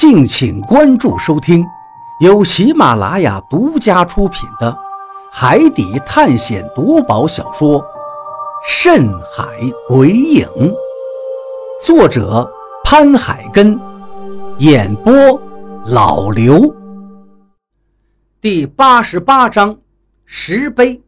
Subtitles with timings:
[0.00, 1.62] 敬请关注收听，
[2.20, 4.72] 由喜马拉雅独家出品的
[5.30, 7.78] 《海底探险夺宝小说》
[8.66, 9.44] 《深海
[9.86, 10.46] 鬼影》，
[11.84, 12.50] 作者
[12.82, 13.78] 潘海根，
[14.56, 15.12] 演播
[15.84, 16.74] 老刘。
[18.40, 19.78] 第八十八章
[20.24, 21.02] 石碑。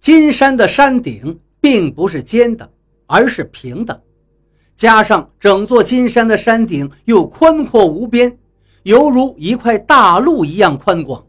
[0.00, 2.70] 金山的山顶并不是尖的，
[3.06, 4.02] 而是平的。
[4.80, 8.34] 加上整座金山的山顶又宽阔无边，
[8.84, 11.22] 犹如一块大陆一样宽广。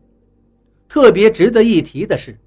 [0.87, 2.39] 特别值得一提的是，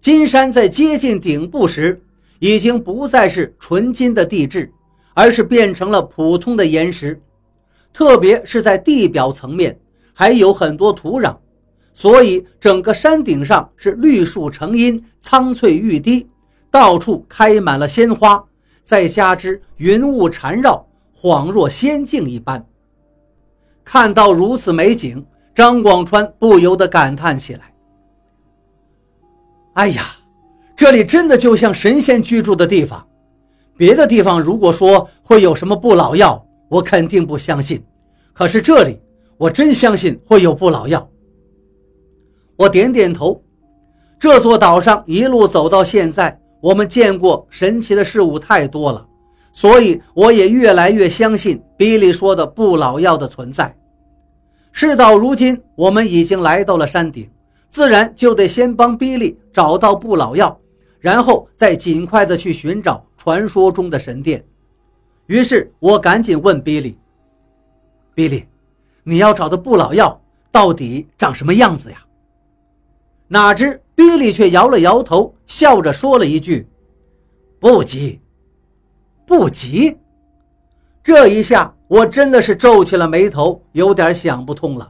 [0.00, 2.02] 金山在接近顶部时，
[2.40, 4.68] 已经不再是纯金的地质，
[5.14, 7.22] 而是变成了普通的岩石。
[7.92, 9.78] 特别是在地表层面，
[10.12, 11.36] 还有很多土壤，
[11.94, 16.26] 所以整个山顶上是绿树成荫，苍翠欲滴，
[16.68, 18.44] 到处开满了鲜花。
[18.88, 20.82] 再加之云雾缠绕，
[21.14, 22.66] 恍若仙境一般。
[23.84, 25.22] 看到如此美景，
[25.54, 27.74] 张广川不由得感叹起来
[29.76, 30.16] ：“哎呀，
[30.74, 33.06] 这里真的就像神仙居住的地方。
[33.76, 37.84] 别的地方如果说会有什么不老药，我肯定不相信。
[38.32, 38.98] 可是这里，
[39.36, 41.06] 我真相信会有不老药。”
[42.56, 43.44] 我点点头。
[44.18, 46.40] 这座岛上一路走到现在。
[46.60, 49.06] 我们见过神奇的事物太多了，
[49.52, 53.74] 所以我也越来越相信比利说的不老药的存在。
[54.72, 57.30] 事到如今，我们已经来到了山顶，
[57.68, 60.58] 自然就得先帮比利找到不老药，
[61.00, 64.44] 然后再尽快的去寻找传说中的神殿。
[65.26, 66.98] 于是我赶紧问比利
[68.14, 68.46] ：“比利，
[69.04, 70.20] 你要找的不老药
[70.50, 71.98] 到底长什么样子呀？”
[73.28, 73.80] 哪知。
[73.98, 76.68] 比利却摇了摇头，笑着说了一句
[77.58, 78.20] ：“不急，
[79.26, 79.98] 不急。”
[81.02, 84.88] 这一下，我真的是皱起了眉头，有点想不通了。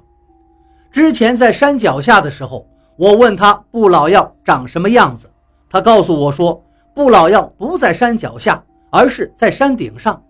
[0.93, 5.27] 之前在山脚下的时候，我问他不老药长什么样子，
[5.71, 6.63] 他告诉我说
[6.95, 10.23] 不老药不在山脚下，而是在山顶上。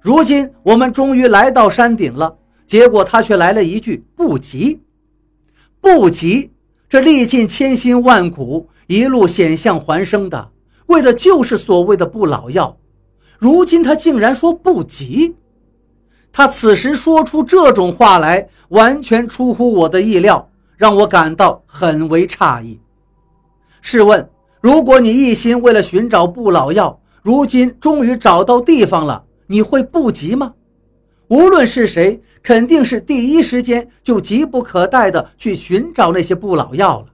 [0.00, 2.36] 如今我们终于来到山顶了，
[2.66, 4.82] 结果他却来了一句：“不急，
[5.80, 6.50] 不急。”
[6.88, 10.50] 这历尽千辛万苦，一路险象环生的，
[10.86, 12.78] 为的就是所谓的不老药。
[13.38, 15.36] 如今他竟然说不急，
[16.32, 22.80] 他此时说出这种话来，完全出乎我的意料，让我感到很为诧异。
[23.82, 24.26] 试问，
[24.62, 30.54] 如果你一心为了寻找不老药，如今终于找到地方了，你会不急吗？
[31.28, 37.06] 无论是谁，肯定是第一时间就急不可待的去寻找那些不老药了，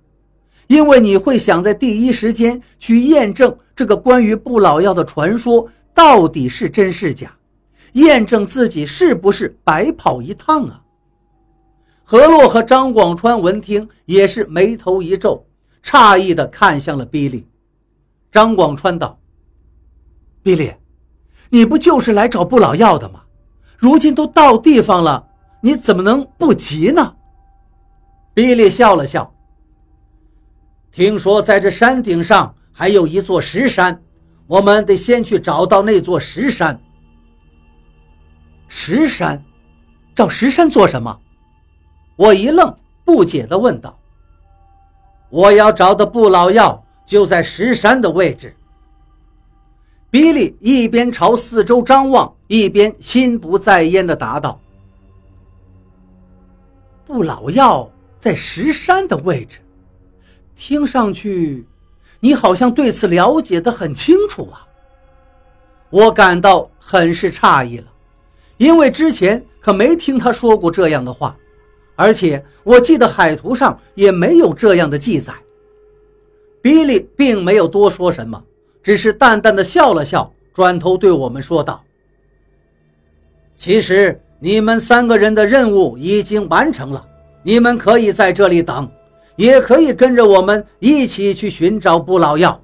[0.69, 7.36] 因为你会想在第一时间去验证这个关于不老药的传说到底是真是假，
[7.94, 10.80] 验证自己是不是白跑一趟啊。
[12.04, 15.44] 何洛和张广川闻听也是眉头一皱，
[15.82, 17.48] 诧异的看向了比利。
[18.30, 19.19] 张广川道
[20.42, 20.72] ：“比利，
[21.50, 23.22] 你不就是来找不老药的吗？”
[23.76, 25.26] 如今都到地方了，
[25.60, 27.14] 你怎么能不急呢？
[28.32, 29.32] 比利笑了笑。
[30.90, 34.02] 听说在这山顶上还有一座石山，
[34.46, 36.80] 我们得先去找到那座石山。
[38.68, 39.44] 石山，
[40.14, 41.20] 找石山做什么？
[42.16, 42.74] 我一愣，
[43.04, 43.98] 不解地问道
[45.30, 48.56] ：“我要找的不老药就在石山的位置。”
[50.14, 54.60] 比利一边朝四周张望，一边心不在焉地答道
[57.04, 59.58] ：“不老药在石山的位置，
[60.54, 61.66] 听上去，
[62.20, 64.64] 你好像对此了解得很清楚啊。”
[65.91, 67.86] 我感到很是诧异了，
[68.56, 71.36] 因为之前可没听他说过这样的话，
[71.97, 75.34] 而且我记得海图上也没有这样的记载。
[76.62, 78.41] 比利并没有多说什么。
[78.84, 81.83] 只是淡淡的笑了笑，转头对我们说道
[83.56, 87.03] ：“其实你们三个人的任务已经完成了，
[87.42, 88.86] 你们可以在这里等，
[89.36, 92.60] 也可以跟着我们一起去寻找不老药。”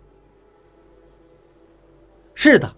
[2.36, 2.70] 是的，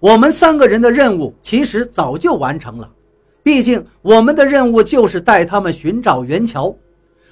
[0.00, 2.92] 我们三个人的任务其实早就完成了，
[3.40, 6.74] 毕竟我们的任务就是带他们寻找元桥，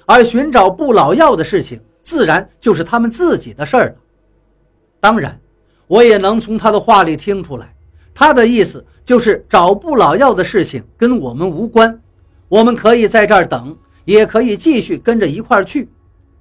[0.05, 3.95] 而寻找不老药的事情，自然就是他们自己的事儿了。
[5.01, 5.37] 当然。
[5.89, 7.73] 我也能从他的话里听出来，
[8.13, 11.99] 他的意思就是找不老药的事情跟我们无关，
[12.47, 13.75] 我们可以在这儿等，
[14.05, 15.89] 也可以继续跟着一块儿去，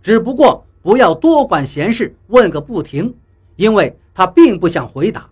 [0.03, 3.15] 只不过不要多管闲事，问个不停，
[3.57, 5.27] 因为他并不想回答。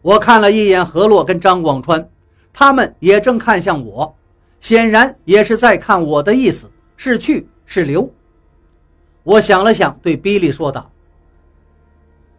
[0.00, 2.08] 我看了一眼何洛跟张广川，
[2.54, 4.16] 他们也正看向我，
[4.60, 8.10] 显然也是在看我的意思是去是留。
[9.24, 10.90] 我想了想，对比利说道：“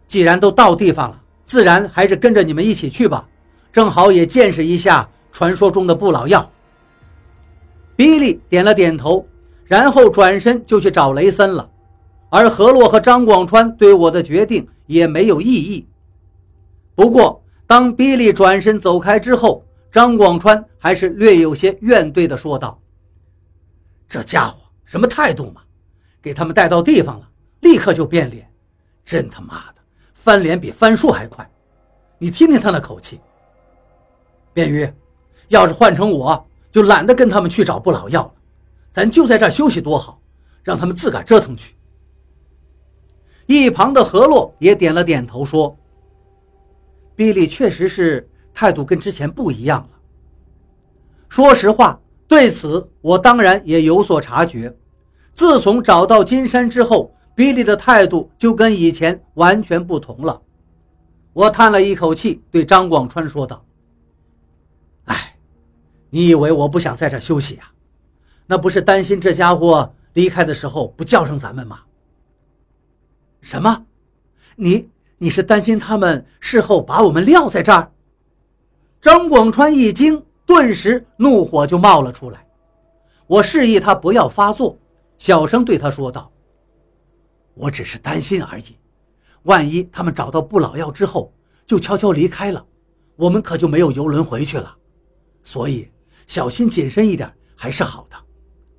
[0.06, 3.26] 既然都到地方了，自然还是跟着你们一起去吧，
[3.72, 6.50] 正好也见识一下传说中的不老药。”
[7.96, 9.26] 比利点了点头，
[9.64, 11.68] 然后转身就去找雷森了。
[12.28, 15.86] 而何洛和张广川对我的决定也没有异议。
[16.94, 22.78] 不过，当比利转身走开之后，张广川还是略有些怨怼地说道
[24.08, 25.62] ：“这家伙什么态度嘛？
[26.20, 27.28] 给他们带到地方了，
[27.60, 28.46] 立刻就变脸，
[29.04, 29.75] 真他妈的
[30.26, 31.48] 翻脸比翻书还快！
[32.18, 33.20] 你听听他那口气。”
[34.52, 34.92] 便于，
[35.46, 38.32] 要是换成我，就懒得跟他们去找不老药了，
[38.90, 40.20] 咱就在这休息多好，
[40.64, 41.76] 让他们自个折腾去。
[43.46, 45.78] 一旁的何洛也点了点头，说
[47.14, 49.88] ：“比利确实是态度跟之前不一样了。
[51.28, 54.74] 说实话，对此我当然也有所察觉。
[55.32, 60.42] 自从找到金山之后，比利的态度就跟以前完全不同了。”
[61.32, 63.64] 我叹了一口气，对张广川说道。
[65.04, 65.36] 哎
[66.10, 67.70] 你以为我不想在这休息啊？
[68.46, 71.80] 那不是担心这家伙离开的时候不叫上咱们吗？
[73.42, 73.84] 什么？
[74.54, 77.92] 你你是担心他们事后把我们撂在这儿？
[79.00, 82.46] 张广川一惊，顿时怒火就冒了出来。
[83.26, 84.78] 我示意他不要发作，
[85.18, 86.30] 小声对他说道
[87.56, 88.78] ：“我只是担心而已。
[89.42, 91.34] 万一他们找到不老药之后
[91.66, 92.64] 就悄悄离开了，
[93.16, 94.72] 我们可就没有游轮回去了。
[95.42, 95.90] 所以。”
[96.26, 98.16] 小心谨慎一点还是好的，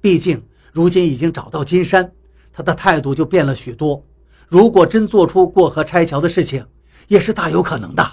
[0.01, 2.11] 毕竟如今已经找到金山，
[2.51, 4.05] 他的态度就变了许多。
[4.49, 6.67] 如果真做出过河拆桥的事情，
[7.07, 8.05] 也是大有可能的。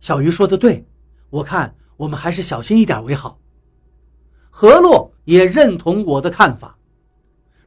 [0.00, 0.86] 小鱼说的对，
[1.30, 3.40] 我看我们还是小心一点为好。
[4.50, 6.76] 何洛也认同我的看法。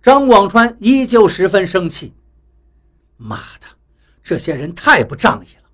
[0.04, 2.14] 张广川依旧十分生气
[3.16, 3.68] ：“妈的，
[4.22, 5.70] 这些人太不仗义了！”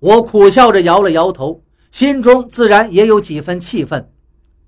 [0.00, 1.62] 我苦笑着摇了摇头。
[1.90, 4.10] 心中自然也有几分气愤，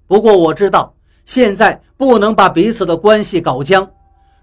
[0.06, 0.94] 不过我知道
[1.24, 3.90] 现在不能把彼此的关系搞僵，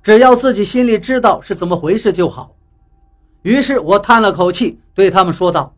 [0.01, 2.55] 只要自己心里知道是怎么回事就好。
[3.43, 5.75] 于是我叹了口气，对他们说道：“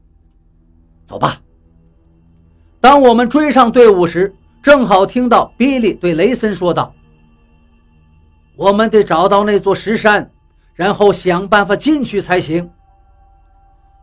[1.06, 1.42] 走吧。”
[2.80, 6.96] 当我们追上队伍时，正好听到比利对雷森说道
[8.56, 10.32] ：“我们得找到那座石山，
[10.74, 12.70] 然后想办法进去才行。”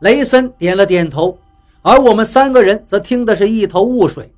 [0.01, 1.39] 雷森点了点头。
[1.83, 4.31] 而我们三个人则听的是一头雾水，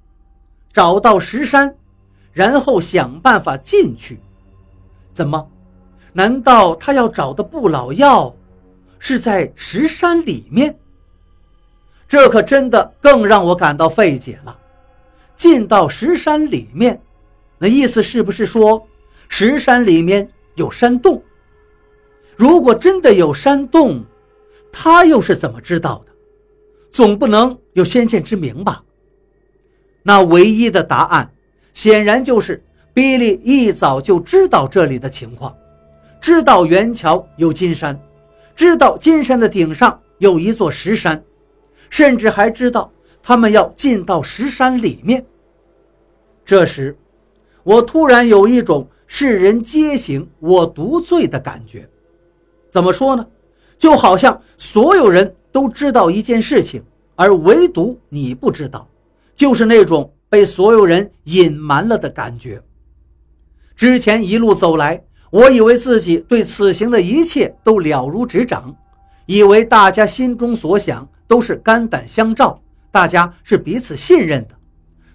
[0.73, 1.75] 找到石山，
[2.33, 4.21] 然后想办法进去。
[5.13, 5.49] 怎么？
[6.13, 8.33] 难道他要找的不老药
[9.01, 10.79] 是在石山里面？
[12.07, 14.57] 这可真的更让我感到费解了。
[15.37, 17.03] 进到石山里面，
[17.59, 18.87] 那意思是不是说
[19.35, 21.23] 石山里面有山洞？
[22.37, 24.05] 如果真的有山洞，
[24.71, 26.13] 他又是怎么知道的？
[26.91, 28.85] 总不能有先见之明吧？
[30.03, 31.33] 那唯一的答案，
[31.73, 32.63] 显然就是
[32.93, 35.57] 比利一早就知道这里的情况，
[36.21, 37.99] 知道元桥有金山，
[38.55, 41.25] 知道金山的顶上有一座石山，
[41.89, 42.93] 甚至还知道
[43.23, 45.25] 他们要进到石山里面。
[46.45, 46.95] 这时，
[47.63, 51.87] 我突然有一种世人皆醒我独醉的感觉。
[52.71, 53.27] 怎么说呢？
[53.77, 55.35] 就好像所有人。
[55.53, 56.83] 都知道一件事情，
[57.15, 58.89] 而唯独你不知道，
[59.37, 62.63] 就是那种被所有人隐瞒了的感觉。
[63.77, 68.75] 之前一路走来，我以为自己对此行的一切都了如指掌，
[69.27, 72.59] 以为大家心中所想都是肝胆相照，
[72.91, 74.55] 大家是彼此信任的。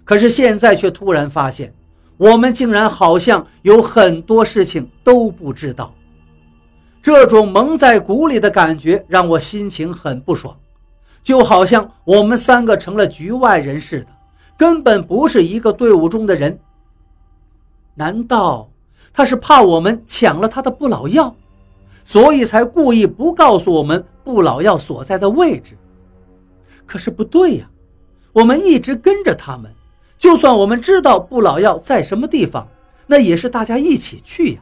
[0.04, 1.74] 可是现在却突然发现，
[2.18, 5.94] 我们竟然好像有很多事情都不知道。
[7.00, 10.54] 这种蒙在鼓里的感觉让我心情很不爽，
[11.22, 14.08] 就好像我们三个成了局外人似的，
[14.58, 16.58] 根本不是一个队伍中的人。
[17.94, 18.68] 难道
[19.12, 21.34] 他是怕我们抢了他的不老药，
[22.04, 25.78] 所以才故意不告诉我们不老药所在的位置？
[26.84, 27.70] 可是不对呀，
[28.32, 29.72] 我们一直跟着他们，
[30.18, 32.68] 就算我们知道不老药在什么地方，
[33.06, 34.60] 那也是大家一起去呀。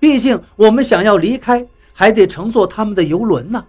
[0.00, 3.64] 毕竟我们想要离开，还得乘坐他们的游轮呢。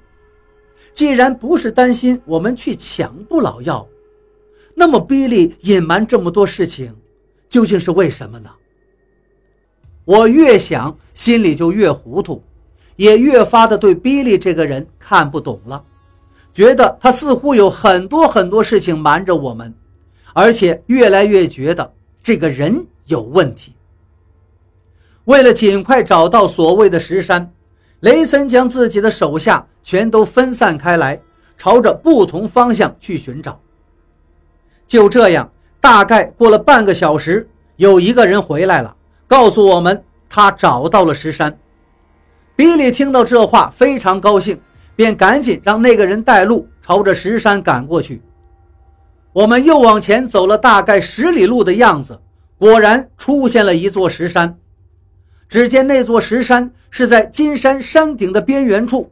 [0.94, 3.88] 既然不是担心我们去抢不老药，
[4.74, 6.96] 那么比利隐瞒这么多事情，
[7.48, 8.50] 究竟是为什么呢？
[10.06, 12.42] 我越想，心里就越糊涂，
[12.96, 15.84] 也越发的对比利这个人看不懂了，
[16.54, 19.74] 觉得他似乎有很多很多事情瞒着我们，
[20.34, 23.74] 而且越来越觉得这个人有问题。
[25.26, 27.52] 为了尽快找到所谓的石山，
[28.00, 31.22] 雷森将自己的手下全都分散开来，
[31.58, 33.60] 朝着不同方向去寻找。
[34.88, 38.96] 就这样，大概过了半个小时，有一个人回来了，
[39.28, 41.56] 告诉我们他找到了石山。
[42.56, 44.60] 比利听到这话非常高兴，
[44.96, 48.22] 便赶紧让那个人带路，朝着石山赶过去。
[49.32, 52.20] 我们又往前走了大概十里路的样子，
[52.58, 54.58] 果然出现了一座石山。
[55.48, 59.12] 只见那座石山是在金山山顶的边缘处，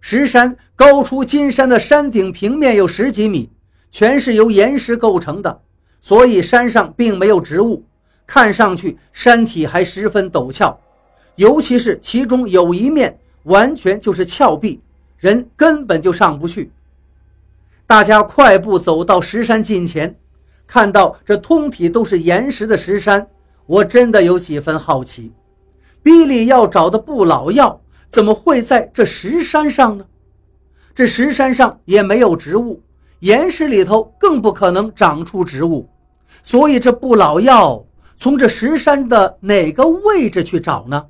[0.00, 3.50] 石山高出金山的山顶平面有十几米，
[3.90, 5.60] 全是由岩石构成的，
[6.00, 7.84] 所以山上并没有植物，
[8.26, 10.78] 看上去山体还十分陡峭，
[11.34, 14.80] 尤其是其中有一面完全就是峭壁，
[15.18, 16.72] 人根本就上不去。
[17.86, 20.18] 大家快步走到石山近前，
[20.66, 23.28] 看到这通体都是岩石的石山。
[23.66, 25.32] 我真的有几分好奇，
[26.02, 30.04] 比利要找的不老药怎么会在这石山上呢？
[30.94, 32.82] 这石山上也没有植物，
[33.20, 35.88] 岩石里头更不可能长出植物，
[36.42, 37.84] 所以这不老药
[38.16, 41.06] 从这石山的哪个位置去找呢？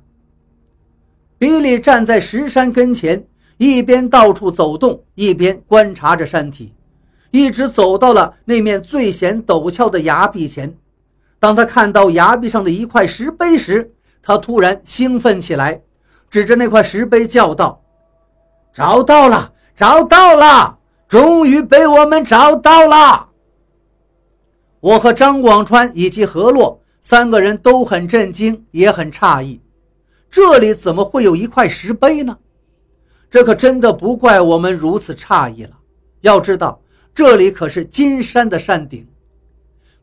[1.39, 3.23] 比利站在石山跟前，
[3.57, 6.73] 一边到处走动，一边观察着山体，
[7.31, 10.77] 一直走到了那面最显陡峭的崖壁前。
[11.39, 15.81] 当他看到崖壁上的一块石碑时，他突然兴奋起来，
[16.29, 17.81] 指着那块石碑叫道
[18.73, 20.77] ：“找到了，找到了！
[21.07, 23.29] 终于被我们找到了！”
[24.81, 29.61] 我和张广川以及何洛三个人都很震惊，也很诧异，
[30.29, 32.37] 这里怎么会有一块石碑呢？
[33.29, 35.71] 这可真的不怪我们如此诧异了。
[36.21, 36.81] 要知道，
[37.13, 39.07] 这里可是金山的山顶。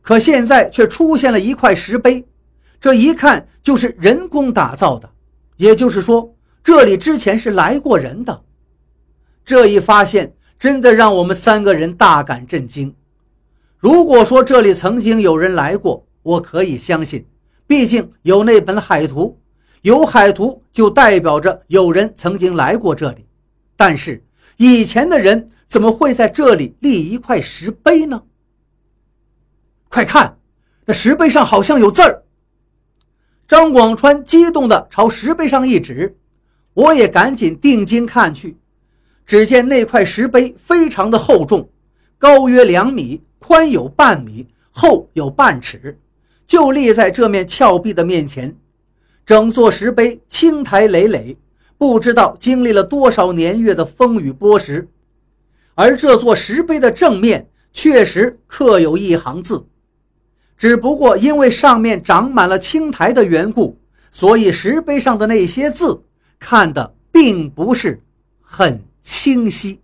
[0.03, 2.25] 可现在却出现了一块石碑，
[2.79, 5.11] 这一看就是人工打造的，
[5.57, 8.43] 也就是说，这里之前是来过人的。
[9.45, 12.95] 这一发现真的让我们三个人大感震惊。
[13.79, 17.27] 如果说这里曾经有人来过，我可以相信，
[17.67, 19.39] 毕竟有那本海图，
[19.85, 23.27] 有海图就代表着有人曾经来过这里。
[23.77, 24.25] 但是
[24.57, 28.23] 以前的人怎么会在这里立一块石碑呢？
[29.91, 30.39] 快看，
[30.87, 32.23] 那石碑上好像有字儿。
[33.47, 36.17] 张广川激动地朝石碑上一指，
[36.73, 38.57] 我也赶紧定睛看去。
[39.27, 41.69] 只见那块石碑非常的厚重，
[42.17, 46.01] 高约两米，宽有半米，厚有半尺，
[46.47, 48.57] 就立在这面峭壁的面前。
[49.27, 51.37] 整座石碑青苔累累，
[51.79, 54.87] 不知道经历了多少年月的风雨剥蚀。
[55.75, 59.67] 而这座石碑的正面确实刻有一行字。
[60.57, 63.79] 只不过因为上面长满了青苔的缘故，
[64.11, 66.05] 所以石碑上的那些字
[66.39, 68.01] 看的并不是
[68.41, 69.81] 很清晰。